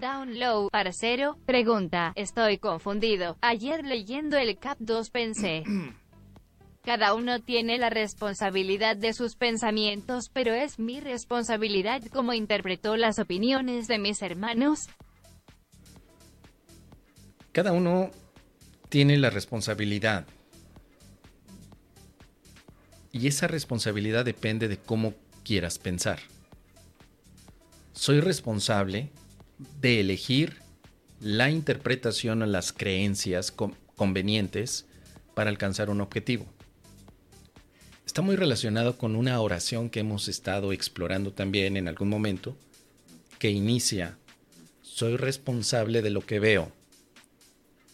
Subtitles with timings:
[0.00, 3.36] Download, parcero, pregunta, estoy confundido.
[3.42, 5.64] Ayer leyendo el Cap 2 pensé.
[6.82, 13.18] Cada uno tiene la responsabilidad de sus pensamientos, pero es mi responsabilidad como interpretó las
[13.18, 14.88] opiniones de mis hermanos.
[17.52, 18.10] Cada uno
[18.88, 20.26] tiene la responsabilidad.
[23.12, 25.12] Y esa responsabilidad depende de cómo
[25.44, 26.18] quieras pensar.
[27.92, 29.10] Soy responsable
[29.80, 30.56] de elegir
[31.20, 33.52] la interpretación o las creencias
[33.96, 34.86] convenientes
[35.34, 36.46] para alcanzar un objetivo.
[38.04, 42.56] Está muy relacionado con una oración que hemos estado explorando también en algún momento,
[43.38, 44.18] que inicia,
[44.82, 46.72] soy responsable de lo que veo,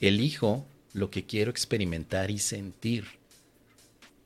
[0.01, 3.05] elijo lo que quiero experimentar y sentir.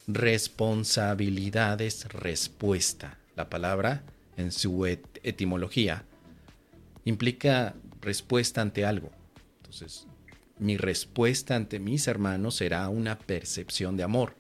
[0.07, 3.19] Responsabilidad es respuesta.
[3.37, 4.03] La palabra,
[4.37, 6.05] en su etimología,
[7.05, 9.11] implica respuesta ante algo.
[9.59, 10.07] Entonces,
[10.59, 14.37] mi respuesta ante mis hermanos será una percepción de amor.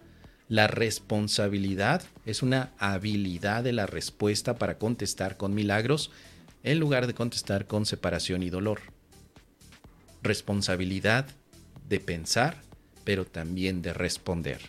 [0.48, 6.10] La responsabilidad es una habilidad de la respuesta para contestar con milagros
[6.62, 8.80] en lugar de contestar con separación y dolor.
[10.22, 11.26] Responsabilidad
[11.88, 12.62] de pensar,
[13.04, 14.60] pero también de responder.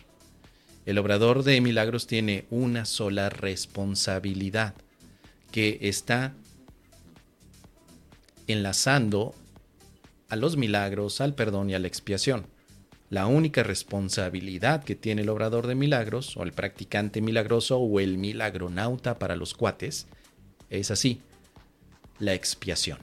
[0.86, 4.74] El obrador de milagros tiene una sola responsabilidad,
[5.52, 6.34] que está
[8.46, 9.34] enlazando
[10.28, 12.46] a los milagros, al perdón y a la expiación.
[13.10, 18.18] La única responsabilidad que tiene el obrador de milagros, o el practicante milagroso, o el
[18.18, 20.06] milagronauta para los cuates,
[20.70, 21.20] es así,
[22.18, 22.98] la expiación.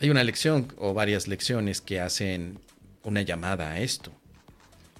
[0.00, 2.58] Hay una lección o varias lecciones que hacen
[3.02, 4.12] una llamada a esto,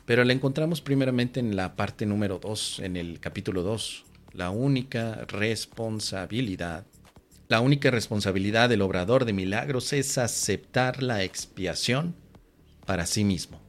[0.05, 4.05] pero la encontramos primeramente en la parte número 2, en el capítulo 2.
[4.33, 6.85] La única responsabilidad
[7.51, 12.15] la única responsabilidad del obrador de milagros es aceptar la expiación
[12.87, 13.61] para sí mismo.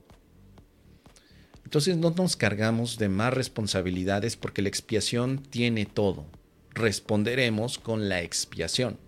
[1.63, 6.27] Entonces no nos cargamos de más responsabilidades porque la expiación tiene todo.
[6.75, 8.99] Responderemos con la expiación.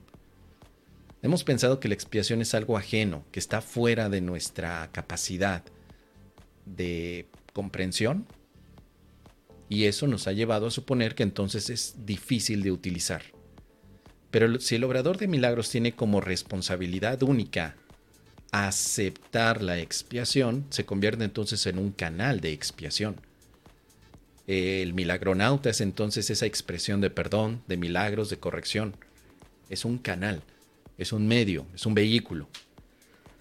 [1.21, 5.63] Hemos pensado que la expiación es algo ajeno, que está fuera de nuestra capacidad
[6.65, 8.25] de comprensión
[9.69, 13.32] y eso nos ha llevado a suponer que entonces es difícil de utilizar.
[14.33, 17.75] Pero si el obrador de milagros tiene como responsabilidad única
[18.51, 23.21] aceptar la expiación, se convierte entonces en un canal de expiación.
[24.47, 28.95] El milagronauta es entonces esa expresión de perdón, de milagros, de corrección.
[29.69, 30.41] Es un canal,
[30.97, 32.49] es un medio, es un vehículo.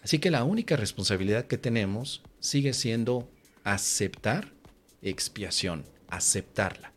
[0.03, 3.27] Así que la única responsabilidad que tenemos sigue siendo
[3.65, 4.53] aceptar
[5.01, 6.92] expiación, aceptarla.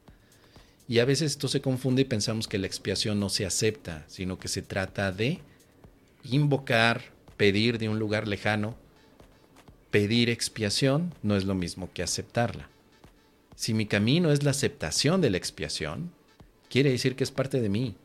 [0.88, 4.38] Y a veces esto se confunde y pensamos que la expiación no se acepta, sino
[4.38, 5.40] que se trata de
[6.24, 8.76] invocar, pedir de un lugar lejano.
[9.90, 12.70] Pedir expiación no es lo mismo que aceptarla.
[13.56, 16.12] Si mi camino es la aceptación de la expiación,
[16.70, 17.96] quiere decir que es parte de mí,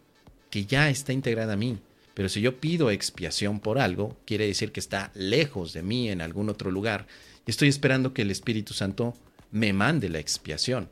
[0.48, 1.80] que ya está integrada a mí.
[2.14, 6.20] Pero si yo pido expiación por algo, quiere decir que está lejos de mí en
[6.20, 7.06] algún otro lugar
[7.46, 9.14] y estoy esperando que el Espíritu Santo
[9.50, 10.88] me mande la expiación.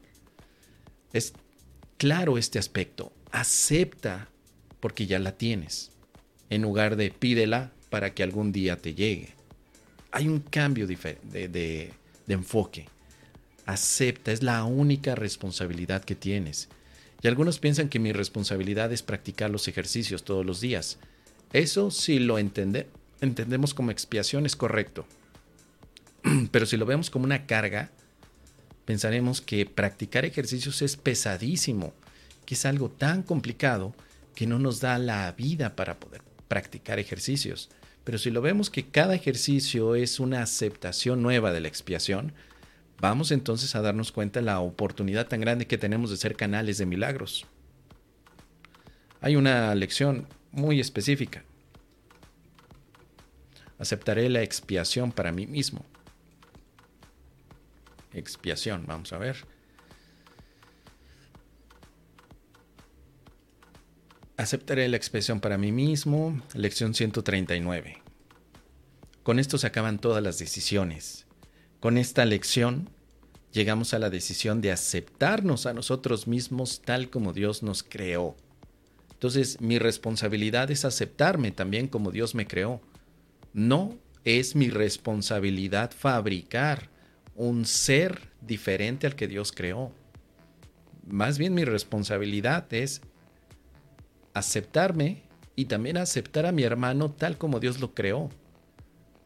[1.12, 1.34] Es
[1.98, 3.12] claro este aspecto.
[3.30, 4.28] Acepta
[4.80, 5.90] porque ya la tienes,
[6.48, 9.34] en lugar de pídela para que algún día te llegue.
[10.10, 11.92] Hay un cambio de,
[12.28, 12.86] enfoque.
[13.66, 16.68] Acepta, es la única responsabilidad que tienes.
[17.20, 20.98] Y algunos piensan que mi responsabilidad es practicar los ejercicios todos los días.
[21.52, 22.88] Eso si lo entende,
[23.20, 25.06] entendemos como expiación es correcto.
[26.50, 27.90] Pero si lo vemos como una carga,
[28.88, 31.92] pensaremos que practicar ejercicios es pesadísimo,
[32.46, 33.94] que es algo tan complicado
[34.34, 37.68] que no nos da la vida para poder practicar ejercicios.
[38.04, 42.32] Pero si lo vemos que cada ejercicio es una aceptación nueva de la expiación,
[42.98, 46.78] vamos entonces a darnos cuenta de la oportunidad tan grande que tenemos de ser canales
[46.78, 47.44] de milagros.
[49.20, 51.44] Hay una lección muy específica.
[53.78, 55.84] Aceptaré la expiación para mí mismo
[58.18, 58.84] expiación.
[58.86, 59.36] Vamos a ver.
[64.36, 66.40] Aceptaré la expiación para mí mismo.
[66.54, 68.02] Lección 139.
[69.24, 71.26] Con esto se acaban todas las decisiones.
[71.80, 72.88] Con esta lección
[73.52, 78.36] llegamos a la decisión de aceptarnos a nosotros mismos tal como Dios nos creó.
[79.12, 82.80] Entonces mi responsabilidad es aceptarme también como Dios me creó.
[83.52, 86.88] No es mi responsabilidad fabricar
[87.38, 89.92] un ser diferente al que Dios creó.
[91.06, 93.00] Más bien mi responsabilidad es
[94.34, 95.22] aceptarme
[95.54, 98.28] y también aceptar a mi hermano tal como Dios lo creó.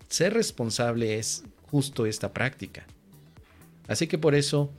[0.08, 2.86] Ser responsable es justo esta práctica.
[3.88, 4.70] Así que por eso,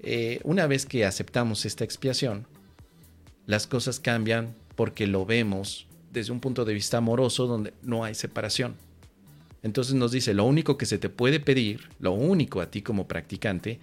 [0.00, 2.44] eh, una vez que aceptamos esta expiación,
[3.46, 8.16] las cosas cambian porque lo vemos desde un punto de vista amoroso donde no hay
[8.16, 8.74] separación.
[9.64, 13.08] Entonces nos dice, lo único que se te puede pedir, lo único a ti como
[13.08, 13.80] practicante,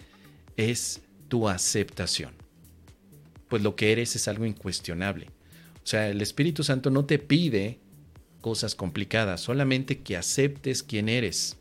[0.55, 2.33] es tu aceptación.
[3.49, 5.31] Pues lo que eres es algo incuestionable.
[5.83, 7.79] O sea, el Espíritu Santo no te pide
[8.41, 11.57] cosas complicadas, solamente que aceptes quién eres,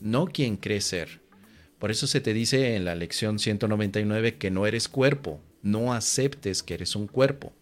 [0.00, 1.22] no quién crees ser.
[1.78, 6.62] Por eso se te dice en la lección 199 que no eres cuerpo, no aceptes
[6.62, 7.54] que eres un cuerpo.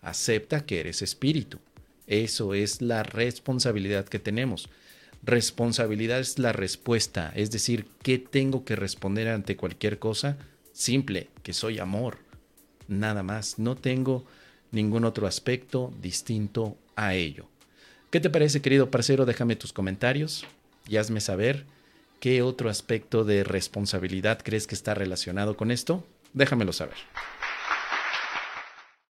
[0.00, 1.58] Acepta que eres espíritu.
[2.06, 4.68] Eso es la responsabilidad que tenemos.
[5.24, 10.36] Responsabilidad es la respuesta, es decir, ¿qué tengo que responder ante cualquier cosa?
[10.72, 12.18] Simple, que soy amor.
[12.88, 14.24] Nada más, no tengo
[14.72, 17.46] ningún otro aspecto distinto a ello.
[18.10, 19.24] ¿Qué te parece, querido parcero?
[19.24, 20.44] Déjame tus comentarios
[20.88, 21.66] y hazme saber
[22.18, 26.04] qué otro aspecto de responsabilidad crees que está relacionado con esto.
[26.32, 26.96] Déjamelo saber.